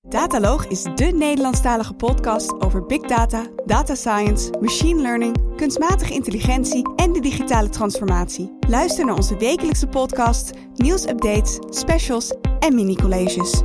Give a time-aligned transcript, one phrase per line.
[0.00, 7.12] Dataloog is de Nederlandstalige podcast over big data, data science, machine learning, kunstmatige intelligentie en
[7.12, 8.56] de digitale transformatie.
[8.68, 13.62] Luister naar onze wekelijkse podcast, nieuwsupdates, specials en mini-colleges.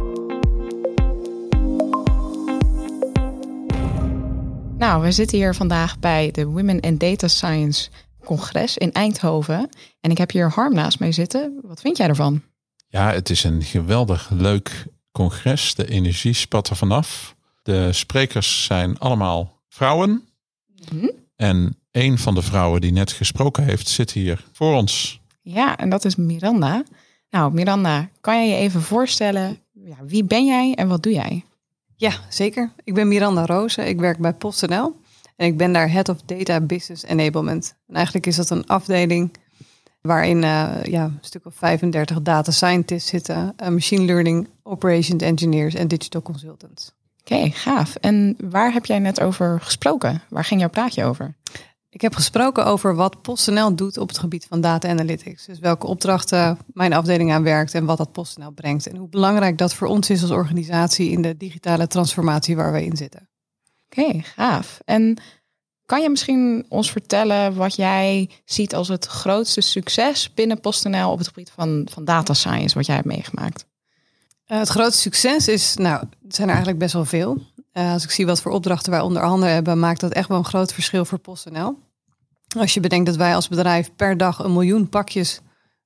[4.77, 7.89] Nou, we zitten hier vandaag bij de Women in Data Science
[8.23, 9.70] congres in Eindhoven.
[10.02, 11.59] En ik heb hier Harm naast mij zitten.
[11.61, 12.41] Wat vind jij ervan?
[12.88, 15.75] Ja, het is een geweldig leuk congres.
[15.75, 17.36] De energie spat er vanaf.
[17.61, 20.28] De sprekers zijn allemaal vrouwen.
[20.92, 21.10] Mhm.
[21.36, 25.21] En een van de vrouwen die net gesproken heeft, zit hier voor ons.
[25.42, 26.84] Ja, en dat is Miranda.
[27.29, 29.57] Nou, Miranda, kan jij je even voorstellen?
[29.71, 31.43] Ja, wie ben jij en wat doe jij?
[31.95, 32.72] Ja, zeker.
[32.84, 33.88] Ik ben Miranda Rozen.
[33.88, 34.95] Ik werk bij PostNL.
[35.36, 37.75] En ik ben daar Head of Data Business Enablement.
[37.88, 39.34] En eigenlijk is dat een afdeling
[40.08, 45.73] waarin eh, ja, een stuk of 35 data scientists zitten, uh, machine learning, operations engineers
[45.73, 46.92] en digital consultants.
[47.20, 47.95] Oké, gaaf.
[47.95, 50.22] En waar heb jij net over gesproken?
[50.30, 51.36] Waar ging jouw praatje over?
[51.90, 55.45] Ik heb gesproken over wat PostNL doet op het gebied van data analytics.
[55.45, 58.88] Dus welke opdrachten mijn afdeling aan werkt en wat dat PostNL brengt.
[58.88, 62.86] En hoe belangrijk dat voor ons is als organisatie in de digitale transformatie waar we
[62.86, 63.30] in zitten.
[63.90, 64.80] Oké, gaaf.
[64.86, 65.17] En
[65.86, 71.17] kan je misschien ons vertellen wat jij ziet als het grootste succes binnen PostNL op
[71.17, 73.66] het gebied van, van data science, wat jij hebt meegemaakt?
[74.48, 77.38] Uh, het grootste succes is, nou, het zijn er eigenlijk best wel veel.
[77.73, 80.38] Uh, als ik zie wat voor opdrachten wij onder andere hebben, maakt dat echt wel
[80.38, 81.78] een groot verschil voor PostNL.
[82.58, 85.39] Als je bedenkt dat wij als bedrijf per dag een miljoen pakjes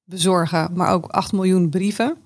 [0.03, 2.17] bezorgen, maar ook 8 miljoen brieven,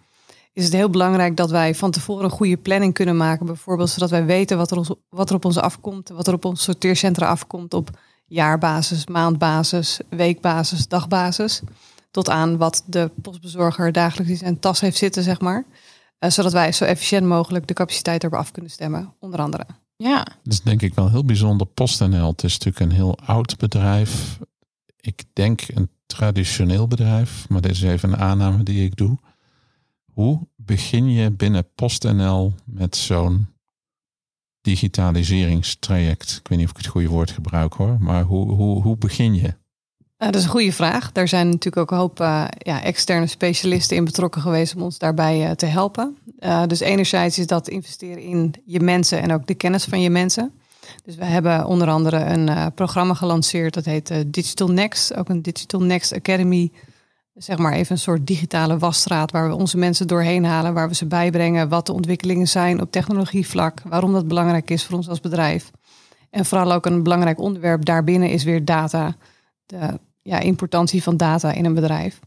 [0.54, 3.46] is het heel belangrijk dat wij van tevoren een goede planning kunnen maken.
[3.46, 6.46] Bijvoorbeeld zodat wij weten wat er, ons, wat er op ons afkomt, wat er op
[6.46, 7.90] ons sorteercentra afkomt op
[8.26, 11.62] jaarbasis, maandbasis, weekbasis, dagbasis.
[12.12, 15.66] Tot aan wat de postbezorger dagelijks in zijn tas heeft zitten, zeg maar.
[16.20, 19.66] Uh, zodat wij zo efficiënt mogelijk de capaciteit erop af kunnen stemmen, onder andere.
[19.96, 20.18] Ja.
[20.24, 21.68] Dat is denk ik wel heel bijzonder.
[21.68, 24.40] PostNL, het is natuurlijk een heel oud bedrijf.
[25.00, 29.18] Ik denk een traditioneel bedrijf, maar dit is even een aanname die ik doe.
[30.14, 33.48] Hoe begin je binnen PostNL met zo'n
[34.62, 36.38] digitaliseringstraject?
[36.44, 39.36] Ik weet niet of ik het goede woord gebruik hoor, maar hoe, hoe, hoe begin
[39.36, 39.54] je?
[40.18, 41.12] Dat is een goede vraag.
[41.12, 44.98] Daar zijn natuurlijk ook een hoop uh, ja, externe specialisten in betrokken geweest om ons
[44.98, 46.18] daarbij uh, te helpen.
[46.68, 50.54] dus enerzijds is dat investeren in je mensen en ook de kennis van je mensen.
[51.04, 55.82] Dus we hebben onder andere een programma gelanceerd dat heet Digital Next, ook een Digital
[55.82, 56.72] Next Academy
[57.44, 60.96] zeg maar even een soort digitale wasstraat waar we onze mensen doorheen halen, waar we
[60.96, 65.20] ze bijbrengen wat de ontwikkelingen zijn op technologievlak, waarom dat belangrijk is voor ons als
[65.20, 65.72] bedrijf.
[66.30, 69.16] En vooral ook een belangrijk onderwerp daarbinnen is weer data,
[69.66, 72.20] de ja, importantie van data in een bedrijf.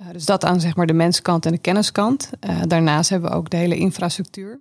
[0.00, 2.30] Uh, dus dat aan zeg maar de menskant en de kenniskant.
[2.40, 4.60] Uh, daarnaast hebben we ook de hele infrastructuur.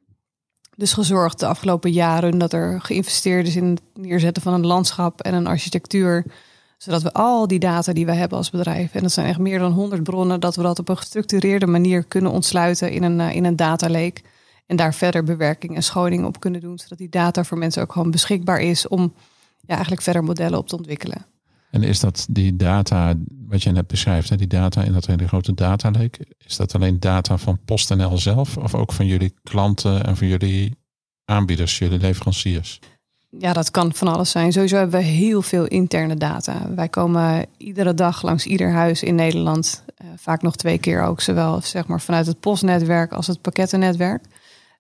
[0.75, 5.21] Dus gezorgd de afgelopen jaren dat er geïnvesteerd is in het neerzetten van een landschap
[5.21, 6.25] en een architectuur
[6.79, 9.59] zodat we al die data die we hebben als bedrijf, en dat zijn echt meer
[9.59, 13.45] dan 100 bronnen, dat we dat op een gestructureerde manier kunnen ontsluiten in een, in
[13.45, 14.22] een data lake.
[14.66, 17.91] En daar verder bewerking en scholing op kunnen doen, zodat die data voor mensen ook
[17.91, 19.13] gewoon beschikbaar is om
[19.62, 21.25] ja, eigenlijk verder modellen op te ontwikkelen.
[21.72, 23.13] En is dat die data,
[23.47, 26.75] wat je net beschrijft, hè, die data in dat hele grote data lake, is dat
[26.75, 30.75] alleen data van PostNL zelf of ook van jullie klanten en van jullie
[31.25, 32.79] aanbieders, jullie leveranciers?
[33.38, 34.51] Ja, dat kan van alles zijn.
[34.51, 36.73] Sowieso hebben we heel veel interne data.
[36.75, 39.84] Wij komen iedere dag langs ieder huis in Nederland.
[40.01, 44.23] Uh, vaak nog twee keer ook, zowel zeg maar, vanuit het postnetwerk als het pakkettennetwerk.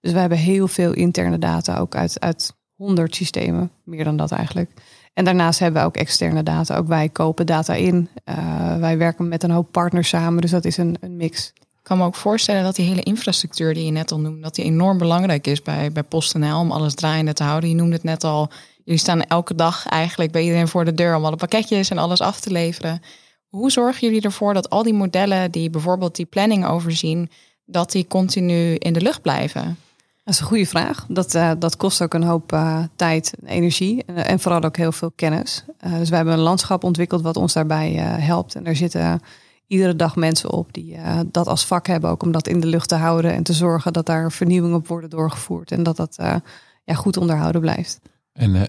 [0.01, 4.31] Dus we hebben heel veel interne data, ook uit, uit 100 systemen, meer dan dat
[4.31, 4.71] eigenlijk.
[5.13, 6.75] En daarnaast hebben we ook externe data.
[6.75, 8.09] Ook wij kopen data in.
[8.25, 11.53] Uh, wij werken met een hoop partners samen, dus dat is een, een mix.
[11.89, 14.65] Kan me ook voorstellen dat die hele infrastructuur die je net al noemde, dat die
[14.65, 17.69] enorm belangrijk is bij, bij PostNL om alles draaiende te houden.
[17.69, 18.49] Je noemde het net al,
[18.83, 22.21] jullie staan elke dag eigenlijk bij iedereen voor de deur om alle pakketjes en alles
[22.21, 23.01] af te leveren.
[23.47, 27.29] Hoe zorgen jullie ervoor dat al die modellen die bijvoorbeeld die planning overzien,
[27.65, 29.77] dat die continu in de lucht blijven?
[30.23, 31.05] Dat is een goede vraag.
[31.07, 34.77] Dat, uh, dat kost ook een hoop uh, tijd en energie en, en, vooral ook
[34.77, 35.63] heel veel kennis.
[35.97, 38.55] Dus we hebben een landschap ontwikkeld wat ons daarbij helpt.
[38.55, 39.21] En daar zitten
[39.69, 42.67] iedere dag mensen op die uh, dat als vak hebben, ook om dat in de
[42.67, 46.17] lucht te houden en te zorgen dat daar vernieuwingen op worden doorgevoerd en dat dat
[46.21, 46.35] uh,
[46.83, 47.99] ja, goed onderhouden blijft.
[48.33, 48.61] En uh,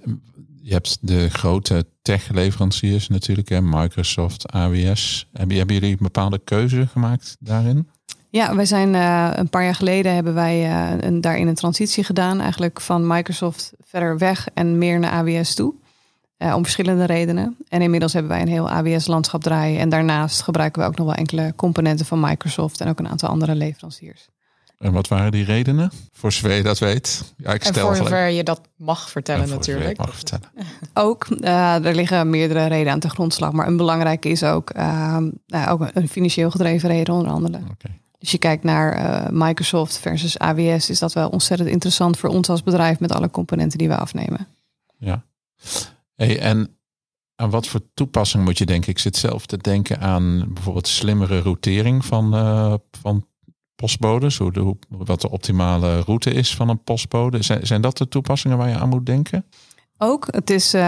[0.63, 5.29] je hebt de grote tech-leveranciers natuurlijk, hè, Microsoft, AWS.
[5.33, 7.89] Hebben, hebben jullie een bepaalde keuze gemaakt daarin?
[8.31, 8.95] Ja, wij zijn
[9.39, 10.71] een paar jaar geleden hebben wij
[11.03, 15.75] een, daarin een transitie gedaan, eigenlijk van Microsoft verder weg en meer naar AWS toe.
[16.43, 17.57] Uh, om verschillende redenen.
[17.69, 19.81] En inmiddels hebben wij een heel AWS-landschap draaien.
[19.81, 23.29] En daarnaast gebruiken we ook nog wel enkele componenten van Microsoft en ook een aantal
[23.29, 24.29] andere leveranciers.
[24.79, 25.91] En wat waren die redenen?
[26.13, 27.33] Voor zover je dat weet.
[27.37, 30.07] Ja, ik En stel voor zover je dat mag vertellen en voor zover je natuurlijk.
[30.07, 30.49] mag vertellen.
[30.95, 33.53] Ook, eh, er liggen meerdere redenen aan de grondslag.
[33.53, 37.59] Maar een belangrijke is ook, ehm, nou, ook een financieel gedreven reden onder andere.
[37.71, 37.89] Oké.
[38.21, 42.49] Als je kijkt naar eh, Microsoft versus AWS, is dat wel ontzettend interessant voor ons
[42.49, 44.47] als bedrijf met alle componenten die we afnemen.
[44.99, 45.23] Ja.
[46.21, 46.79] Hey, en
[47.37, 48.91] aan wat voor toepassing moet je denken?
[48.91, 53.27] Ik zit zelf te denken aan bijvoorbeeld slimmere routering van, eh, van
[53.75, 54.39] postbodes.
[54.39, 57.43] Hoe de, wat de optimale route is van een postbode.
[57.43, 59.47] Zijn, zijn dat de toepassingen waar je aan moet denken?
[59.99, 60.83] Ook, het is eh,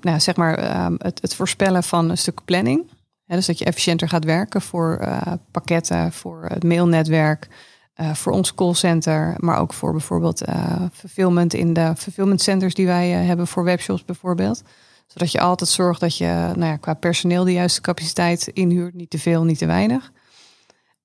[0.00, 2.90] nou, zeg maar eh, het, het voorspellen van een stuk planning.
[3.26, 7.48] Dus dat je efficiënter gaat werken voor eh, pakketten, voor het mailnetwerk,
[7.92, 12.86] eh, voor ons callcenter, maar ook voor bijvoorbeeld eh fulfillment in de fulfillment centers die
[12.86, 14.62] wij eh, hebben voor webshops bijvoorbeeld.
[15.06, 19.10] Zodat je altijd zorgt dat je nou ja, qua personeel de juiste capaciteit inhuurt, niet
[19.10, 20.12] te veel, niet te weinig.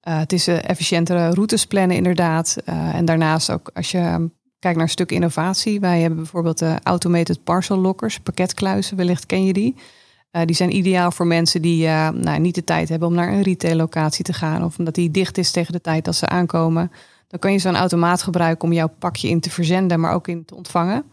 [0.01, 2.57] Het is efficiëntere routes plannen inderdaad.
[2.66, 4.30] En daarnaast ook als je
[4.60, 5.80] kijkt naar een stuk innovatie.
[5.80, 9.75] Wij hebben bijvoorbeeld de automated parcel lockers, pakketkluizen, wellicht ken je die.
[10.38, 13.34] Eh, die zijn ideaal voor mensen die eh, nou, niet de tijd hebben om naar
[13.34, 14.63] een retaillocatie te gaan.
[14.63, 16.92] Of omdat die dicht is tegen de tijd dat ze aankomen.
[17.28, 20.45] Dan kan je zo'n automaat gebruiken om jouw pakje in te verzenden, maar ook in
[20.45, 21.04] te ontvangen.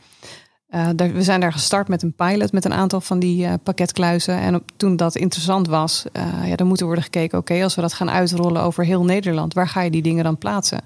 [0.68, 4.38] Eh, we zijn daar gestart met een pilot met een aantal van die pakketkluizen.
[4.38, 6.04] En op, toen dat interessant was,
[6.44, 7.38] ja, dan moet er worden gekeken...
[7.38, 9.54] oké, als we dat gaan uitrollen over heel Nederland...
[9.54, 10.80] waar ga je die dingen dan plaatsen?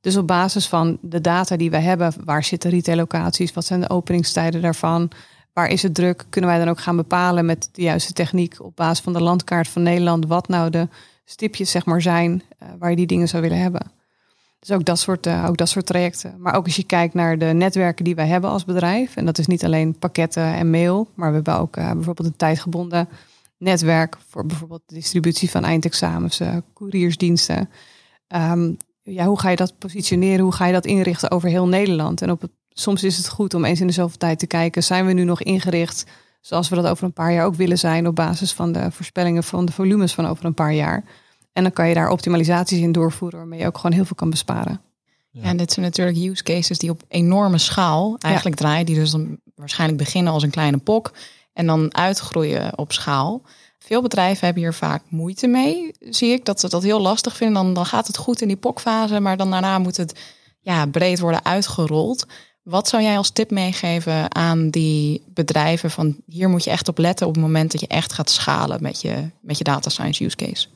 [0.00, 2.12] Dus op basis van de data die wij hebben...
[2.24, 5.10] waar zitten retaillocaties, wat zijn de openingstijden daarvan...
[5.54, 7.46] waar is het druk, kunnen wij dan ook gaan bepalen...
[7.46, 10.26] met de juiste techniek op basis van de landkaart van Nederland...
[10.26, 10.88] wat nou de
[11.24, 13.92] stipjes zeg maar, zijn eh, waar je die dingen zou willen hebben.
[14.58, 16.34] Dus ook dat, soort, eh, ook dat soort trajecten.
[16.38, 19.16] Maar ook als je kijkt naar de netwerken die wij hebben als bedrijf.
[19.16, 21.08] En dat is niet alleen pakketten en mail.
[21.14, 23.08] Maar we hebben ook eh, bijvoorbeeld een tijdgebonden
[23.58, 24.16] netwerk.
[24.28, 26.40] Voor bijvoorbeeld de distributie van eindexamens,
[26.74, 27.70] couriersdiensten.
[28.26, 28.72] Ehm,
[29.02, 30.44] ja, hoe ga je dat positioneren?
[30.44, 32.22] Hoe ga je dat inrichten over heel Nederland?
[32.22, 34.82] En op het, soms is het goed om eens in de zoveel tijd te kijken.
[34.82, 36.04] Zijn we nu nog ingericht
[36.40, 38.06] zoals we dat over een paar jaar ook willen zijn...
[38.06, 41.04] op basis van de voorspellingen van de volumes van over een paar jaar...
[41.54, 44.30] En dan kan je daar optimalisaties in doorvoeren waarmee je ook gewoon heel veel kan
[44.30, 44.80] besparen.
[45.30, 48.86] Ja, en dit zijn natuurlijk use cases die op enorme schaal eigenlijk draaien.
[48.86, 51.12] Die dus dan waarschijnlijk beginnen als een kleine pok
[51.52, 53.42] en dan uitgroeien op schaal.
[53.78, 56.44] Veel bedrijven hebben hier vaak moeite mee, zie ik.
[56.44, 57.62] Dat ze dat heel lastig vinden.
[57.62, 60.20] Dan, dan gaat het goed in die pokfase, maar dan daarna moet het
[60.60, 62.26] ja, breed worden uitgerold.
[62.64, 66.98] Wat zou jij als tip meegeven aan die bedrijven van hier moet je echt op
[66.98, 70.24] letten op het moment dat je echt gaat schalen met je, met je data science
[70.24, 70.68] use case?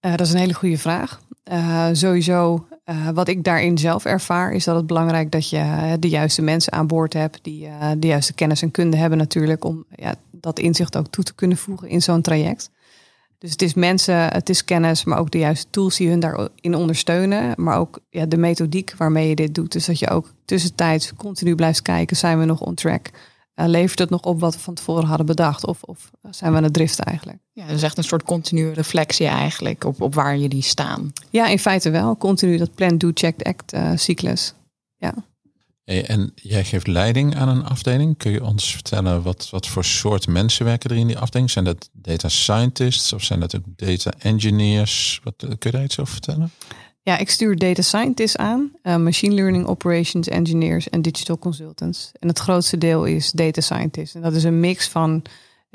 [0.00, 1.20] Uh, dat is een hele goede vraag.
[1.52, 6.08] Uh, sowieso, uh, wat ik daarin zelf ervaar, is dat het belangrijk dat je de
[6.08, 7.68] juiste mensen aan boord hebt, die
[7.98, 11.56] de juiste kennis en kunde hebben natuurlijk, om ja, dat inzicht ook toe te kunnen
[11.56, 12.70] voegen in zo'n traject.
[13.40, 16.74] Dus het is mensen, het is kennis, maar ook de juiste tools die hun daarin
[16.74, 17.52] ondersteunen.
[17.56, 19.72] Maar ook ja, de methodiek waarmee je dit doet.
[19.72, 23.10] Dus dat je ook tussentijds continu blijft kijken, zijn we nog on track?
[23.54, 25.66] Uh, levert het nog op wat we van tevoren hadden bedacht?
[25.66, 27.38] Of, of zijn we aan het driften eigenlijk?
[27.52, 31.12] Ja, dus echt een soort continue reflectie eigenlijk op, op waar jullie staan.
[31.30, 32.16] Ja, in feite wel.
[32.16, 34.54] Continu dat plan, do, check, act uh, cyclus.
[34.96, 35.14] Ja.
[35.90, 38.16] Hey, en jij geeft leiding aan een afdeling.
[38.16, 41.50] Kun je ons vertellen wat, wat voor soort mensen werken er in die afdeling?
[41.50, 45.20] Zijn dat data scientists of zijn dat ook data engineers?
[45.24, 46.50] Wat, kun je daar iets over vertellen?
[47.02, 52.10] Ja, ik stuur data scientists aan, uh, machine learning operations engineers en digital consultants.
[52.18, 54.14] En het grootste deel is data scientists.
[54.14, 55.22] En dat is een mix van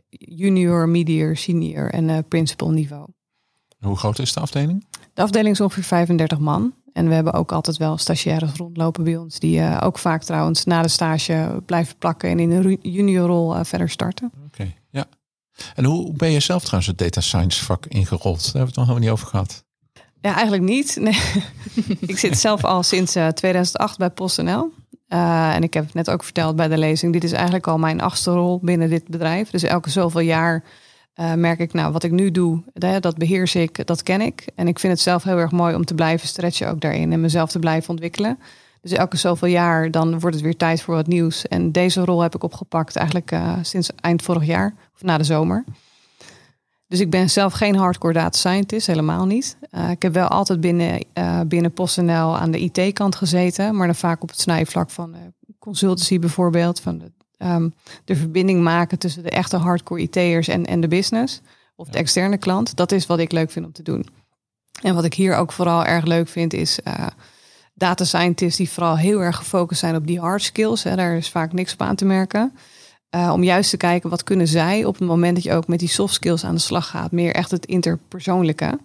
[0.10, 3.08] junior, medior, senior en uh, principal niveau.
[3.80, 4.86] Hoe groot is de afdeling?
[5.14, 6.74] De afdeling is ongeveer 35 man.
[6.96, 10.66] En we hebben ook altijd wel stagiaires rondlopen bij ons, die uh, ook vaak trouwens
[10.66, 14.32] na de stage blijven plakken en in een juniorrol uh, verder starten.
[14.36, 15.06] Oké, okay, ja.
[15.74, 18.44] En hoe ben je zelf trouwens het data science vak ingerold?
[18.44, 19.64] Daar hebben we het nog helemaal niet over gehad.
[20.22, 20.98] Ja, eigenlijk niet.
[21.00, 21.20] Nee.
[22.12, 24.72] ik zit zelf al sinds uh, 2008 bij PostNL.
[25.08, 27.14] En ik heb het net ook verteld bij de lezing.
[27.14, 29.50] Dit is eigenlijk al mijn achtste rol binnen dit bedrijf.
[29.50, 30.64] Dus elke zoveel jaar
[31.20, 32.64] uh, merk ik, nou, wat ik nu doe,
[33.00, 34.48] dat beheers ik, dat ken ik.
[34.56, 37.12] En ik vind het zelf heel erg mooi om te blijven stretchen ook daarin.
[37.12, 38.40] En mezelf te blijven ontwikkelen.
[38.82, 41.48] Dus elke zoveel jaar, dan wordt het weer tijd voor wat nieuws.
[41.48, 44.76] En deze rol heb ik opgepakt eigenlijk uh, sinds eind vorig jaar.
[44.96, 45.64] Of na de zomer.
[46.88, 49.58] Dus ik ben zelf geen hardcore data scientist, helemaal niet.
[49.72, 51.06] Uh, ik heb wel altijd binnen,
[51.48, 55.16] binnen PostNL aan de IT-kant gezeten, maar dan vaak op het snijvlak van
[55.60, 56.80] consultancy bijvoorbeeld.
[56.80, 57.74] Van de, um,
[58.06, 61.42] de verbinding maken tussen de echte hardcore IT'ers en, en de business
[61.76, 62.76] of de externe klant.
[62.76, 64.08] Dat is wat ik leuk vind om te doen.
[64.82, 66.80] En wat ik hier ook vooral erg leuk vind is
[67.76, 70.84] data scientists die vooral heel erg gefocust zijn op die hard skills.
[70.84, 70.96] Hè.
[70.96, 72.54] Daar is vaak niks op aan te merken.
[73.16, 75.80] Uh, om juist te kijken wat kunnen zij op het moment dat je ook met
[75.80, 77.12] die soft skills aan de slag gaat.
[77.12, 78.80] Meer echt het interpersoonlijke.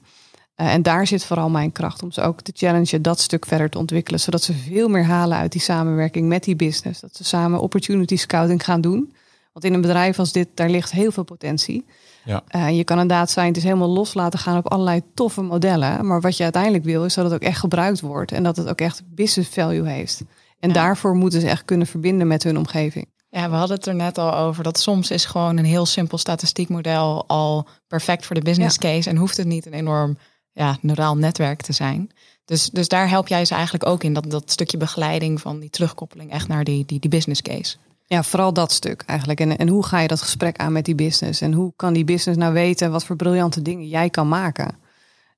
[0.61, 3.71] Uh, en daar zit vooral mijn kracht om ze ook te challengen dat stuk verder
[3.71, 4.21] te ontwikkelen.
[4.21, 7.01] Zodat ze veel meer halen uit die samenwerking met die business.
[7.01, 9.15] Dat ze samen opportunity scouting gaan doen.
[9.53, 11.85] Want in een bedrijf als dit, daar ligt heel veel potentie.
[12.25, 12.43] Ja.
[12.51, 15.43] Uh, en je kan inderdaad zijn, het is helemaal los laten gaan op allerlei toffe
[15.43, 16.07] modellen.
[16.07, 18.33] Maar wat je uiteindelijk wil, is dat het ook echt gebruikt wordt.
[18.33, 20.23] En dat het ook echt business value heeft.
[20.59, 23.07] En daarvoor moeten ze echt kunnen verbinden met hun omgeving.
[23.31, 26.19] Ja, we hadden het er net al over dat soms is gewoon een heel simpel
[26.19, 30.17] statistiekmodel al perfect voor de business case en hoeft het niet een enorm
[30.53, 32.11] ja, neuraal netwerk te zijn.
[32.45, 35.71] Dus, dus daar help jij ze eigenlijk ook in, dat, dat stukje begeleiding van die
[35.71, 37.77] terugkoppeling echt naar die, die, die business case.
[38.07, 39.41] Ja, vooral dat stuk eigenlijk.
[39.41, 41.41] En, en hoe ga je dat gesprek aan met die business?
[41.41, 44.75] En hoe kan die business nou weten wat voor briljante dingen jij kan maken?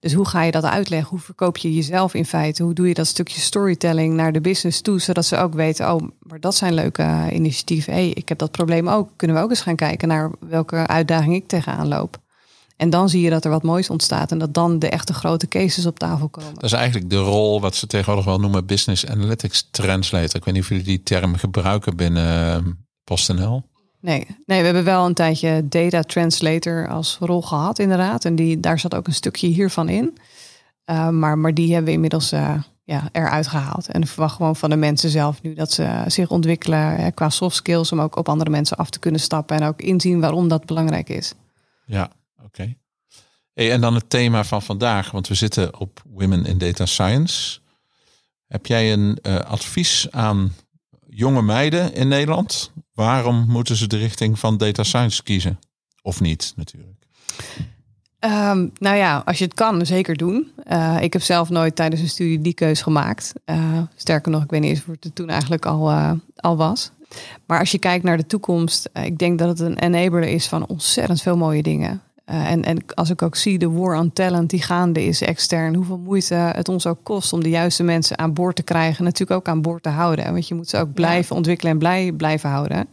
[0.03, 1.11] Dus hoe ga je dat uitleggen?
[1.11, 2.63] Hoe verkoop je jezelf in feite?
[2.63, 6.09] Hoe doe je dat stukje storytelling naar de business toe, zodat ze ook weten, oh,
[6.19, 7.93] maar dat zijn leuke initiatieven.
[7.93, 9.11] hey, ik heb dat probleem ook.
[9.17, 12.22] Kunnen we ook eens gaan kijken naar welke uitdaging ik tegenaan loop?
[12.83, 15.49] En dan zie je dat er wat moois ontstaat en dat dan de echte grote
[15.49, 16.55] cases op tafel komen.
[16.55, 20.37] Dat is eigenlijk de rol wat ze tegenwoordig wel noemen business analytics translator.
[20.37, 22.71] Ik weet niet of jullie die term gebruiken binnen ehm,
[23.05, 23.63] PostNL.
[24.01, 28.25] Nee, nee, we hebben wel een tijdje data translator als rol gehad, inderdaad.
[28.25, 30.19] En die, daar zat ook een stukje hiervan in.
[30.87, 33.89] Uh, maar, maar die hebben we inmiddels uh, ja, eruit gehaald.
[33.89, 37.57] En verwacht gewoon van de mensen zelf nu dat ze zich ontwikkelen hè, qua soft
[37.57, 40.67] skills om ook op andere mensen af te kunnen stappen en ook inzien waarom dat
[40.67, 41.35] belangrijk is.
[41.87, 42.11] Ja,
[42.45, 42.75] oké.
[43.53, 47.61] Hey, en dan het thema van vandaag, want we zitten op Women in Data Science.
[48.47, 50.53] Heb jij een uh, advies aan
[51.09, 52.73] jonge meiden in Nederland.
[52.93, 55.59] Waarom moeten ze de richting van data science kiezen?
[56.03, 57.07] Of niet, natuurlijk.
[58.21, 60.53] Um, nou ja, als je het kan, zeker doen.
[60.71, 63.33] Uh, ik heb zelf nooit tijdens een studie die keus gemaakt.
[63.47, 65.93] Uh, sterker nog, ik weet niet eens of het toen eigenlijk al,
[66.37, 66.91] al was.
[67.47, 70.67] Maar als je kijkt naar de toekomst, ik denk dat het een enabler is van
[70.67, 72.03] ontzettend veel mooie dingen.
[72.27, 75.75] Uh, en, en als ik ook zie de war on talent die gaande is extern,
[75.75, 79.41] hoeveel moeite het ons ook kost om de juiste mensen aan boord te krijgen, natuurlijk
[79.41, 80.33] ook aan boord te houden.
[80.33, 82.89] Want je moet ze ook blijven ontwikkelen en blij blijven houden.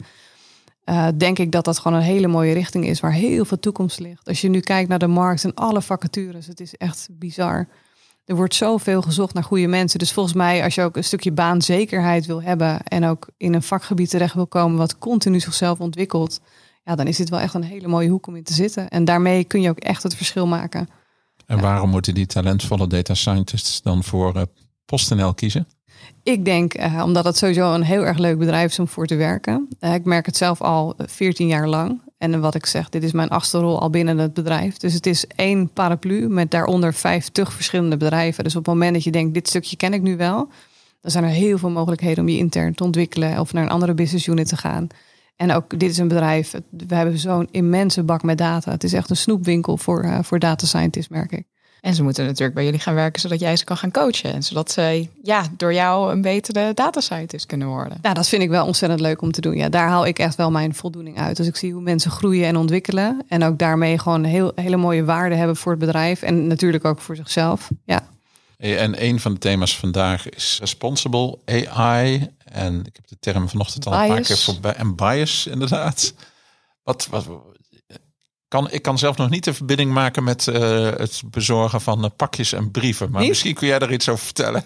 [0.85, 3.99] Uh, denk ik dat dat gewoon een hele mooie richting is waar heel veel toekomst
[3.99, 4.27] ligt.
[4.27, 7.67] Als je nu kijkt naar de markt en alle vacatures, het is echt bizar.
[8.25, 9.99] Er wordt zoveel gezocht naar goede mensen.
[9.99, 13.63] Dus volgens mij, als je ook een stukje baanzekerheid wil hebben en ook in een
[13.63, 16.39] vakgebied terecht wil komen wat continu zichzelf ontwikkelt,
[16.89, 18.89] ja, dan is dit wel echt een hele mooie hoek om in te zitten.
[18.89, 20.89] En daarmee kun je ook echt het verschil maken.
[21.45, 24.41] En waarom moeten die talentvolle data scientists dan voor uh,
[24.85, 25.67] PostNL kiezen?
[26.23, 29.15] Ik denk uh, omdat het sowieso een heel erg leuk bedrijf is om voor te
[29.15, 29.67] werken.
[29.79, 32.01] Uh, ik merk het zelf al 14 jaar lang.
[32.17, 34.77] En wat ik zeg, dit is mijn achtste rol al binnen het bedrijf.
[34.77, 38.43] Dus het is één paraplu met daaronder 50 verschillende bedrijven.
[38.43, 40.49] Dus op het moment dat je denkt, dit stukje ken ik nu wel,
[41.01, 43.93] dan zijn er heel veel mogelijkheden om je intern te ontwikkelen of naar een andere
[43.93, 44.87] business unit te gaan.
[45.39, 48.71] En ook dit is een bedrijf, we hebben zo'n immense bak met data.
[48.71, 51.43] Het is echt een snoepwinkel voor, uh, voor data scientists, merk ik.
[51.81, 54.33] En ze moeten natuurlijk bij jullie gaan werken zodat jij ze kan gaan coachen.
[54.33, 57.97] En zodat ze ja, door jou een betere data scientist kunnen worden.
[58.01, 59.55] Ja, dat vind ik wel ontzettend leuk om te doen.
[59.55, 61.37] Ja, daar haal ik echt wel mijn voldoening uit.
[61.37, 63.23] Dus ik zie hoe mensen groeien en ontwikkelen.
[63.27, 66.21] En ook daarmee gewoon heel, hele mooie waarde hebben voor het bedrijf.
[66.21, 67.69] En natuurlijk ook voor zichzelf.
[67.85, 68.01] Ja.
[68.59, 72.27] En een van de thema's vandaag is responsible AI.
[72.45, 74.73] En ik heb de term vanochtend al een paar keer voorbij.
[74.73, 76.13] En bias, inderdaad.
[76.83, 77.25] Wat, wat,
[78.49, 82.09] kan, ik kan zelf nog niet de verbinding maken met uh, het bezorgen van uh,
[82.15, 83.11] pakjes en brieven.
[83.11, 84.63] Maar misschien kun jij er iets over vertellen.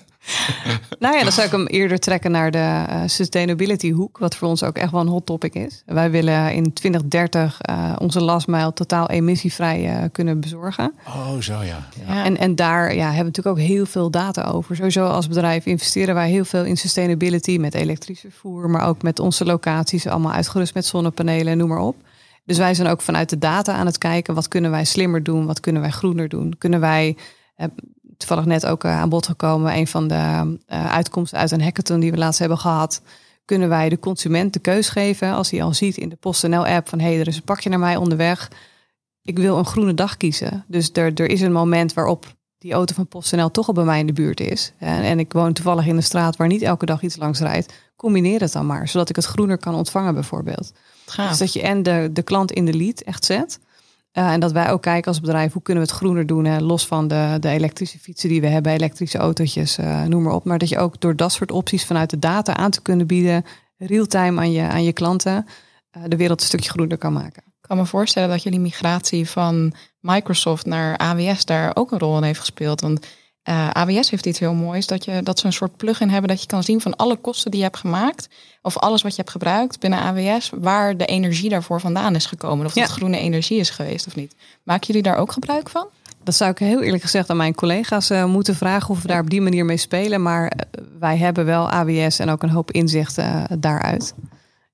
[1.00, 4.18] nou ja, dan zou ik hem eerder trekken naar de uh, sustainability hoek.
[4.18, 5.84] Wat voor ons ook echt wel een hot topic is.
[5.86, 7.58] Wij willen in 2030
[7.98, 10.94] onze last mile totaal emissievrij kunnen bezorgen.
[11.08, 11.88] Oh, zo ja.
[12.08, 12.24] ja.
[12.24, 14.76] En, en daar ja, hebben we natuurlijk ook heel veel data over.
[14.76, 17.58] Sowieso als bedrijf investeren wij heel veel in sustainability.
[17.58, 20.08] Met elektrisch vervoer, maar ook met onze locaties.
[20.08, 21.96] Allemaal uitgerust met zonnepanelen, noem maar op.
[22.46, 25.46] Dus wij zijn ook vanuit de data aan het kijken, wat kunnen wij slimmer doen,
[25.46, 26.58] wat kunnen wij groener doen?
[26.58, 27.18] Kunnen wij,
[27.56, 27.68] eh,
[28.18, 32.00] toevallig net ook eh, aan bod gekomen, een van de eh, uitkomsten uit een hackathon
[32.00, 33.02] die we laatst hebben gehad,
[33.46, 37.00] kunnen wij de consument de keus geven als hij al ziet in de PostNL-app van
[37.00, 38.52] hé, hey, er is een pakje naar mij onderweg.
[39.22, 40.66] Ik wil een groene dag kiezen.
[40.68, 44.00] Dus er, er is een moment waarop die auto van PostNL toch al bij mij
[44.00, 44.74] in de buurt is.
[44.78, 47.74] En, en ik woon toevallig in een straat waar niet elke dag iets langs rijdt.
[47.96, 50.74] Combineer het dan maar, zodat ik het groener kan ontvangen bijvoorbeeld.
[51.06, 53.60] Dus dat je en de, de klant in de lead echt zet.
[54.14, 56.46] Uh, en dat wij ook kijken als bedrijf, hoe kunnen we het groener doen?
[56.46, 56.60] Hè?
[56.60, 60.46] Los van de, de elektrische fietsen die we hebben, elektrische autootjes, uh, noem maar op.
[60.46, 63.46] Maar dat je ook door dat soort opties vanuit de data aan te kunnen bieden,
[63.78, 65.46] real-time aan je, aan je klanten,
[65.98, 67.44] uh, de wereld een stukje groener kan maken.
[67.46, 72.18] Ik kan me voorstellen dat jullie migratie van Microsoft naar AWS daar ook een rol
[72.18, 72.82] in heeft gespeeld.
[72.82, 73.08] Want
[73.50, 76.42] uh, AWS heeft iets heel moois, dat, je, dat ze een soort plugin hebben dat
[76.42, 78.30] je kan zien van alle kosten die je hebt gemaakt,
[78.62, 82.66] of alles wat je hebt gebruikt binnen AWS, waar de energie daarvoor vandaan is gekomen.
[82.66, 82.82] Of ja.
[82.82, 84.36] het groene energie is geweest of niet.
[84.64, 85.88] Maken jullie daar ook gebruik van?
[86.24, 89.22] Dat zou ik heel eerlijk gezegd aan mijn collega's uh, moeten vragen of we daar
[89.22, 90.22] op die manier mee spelen.
[90.22, 94.14] Maar uh, wij hebben wel AWS en ook een hoop inzicht uh, daaruit.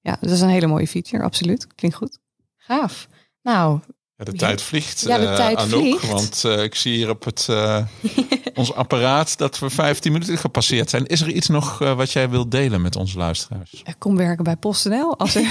[0.01, 1.67] Ja, dus dat is een hele mooie feature, absoluut.
[1.75, 2.19] Klinkt goed.
[2.57, 3.07] Gaaf.
[3.41, 3.79] Nou,
[4.19, 6.07] ja, de tijd vliegt, ja, de tijd Anouk, vliegt.
[6.07, 7.85] Want uh, ik zie hier op het, uh,
[8.53, 11.05] ons apparaat dat we 15 minuten gepasseerd zijn.
[11.05, 13.83] Is er iets nog uh, wat jij wilt delen met onze luisteraars?
[13.97, 15.17] Kom werken bij PostNL.
[15.17, 15.47] Als er,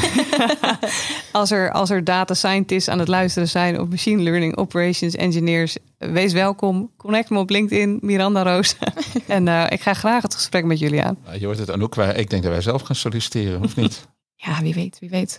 [1.32, 5.76] als, er, als er data scientists aan het luisteren zijn of machine learning operations engineers,
[5.98, 6.90] wees welkom.
[6.96, 8.76] Connect me op LinkedIn, Miranda Roos.
[9.26, 11.18] en ik ga graag het gesprek met jullie aan.
[11.38, 14.08] je hoort het Anouk, wij, ik denk dat wij zelf gaan solliciteren, of niet?
[14.34, 15.38] Ja, wie weet, wie weet.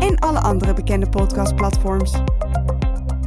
[0.00, 2.12] en alle andere bekende podcastplatforms.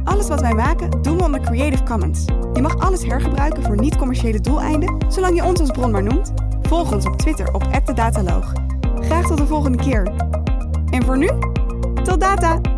[0.04, 2.24] Alles wat wij maken doen we onder Creative Commons.
[2.52, 6.32] Je mag alles hergebruiken voor niet-commerciële doeleinden, zolang je ons als bron maar noemt.
[6.62, 8.52] Volg ons op Twitter op @dedataloog.
[9.00, 10.12] Graag tot de volgende keer.
[10.90, 11.30] En voor nu,
[12.02, 12.73] tot data!